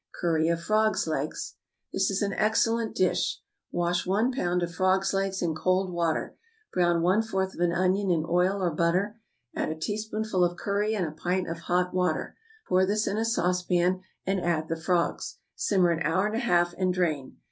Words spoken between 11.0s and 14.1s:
a pint of hot water; pour this in a saucepan,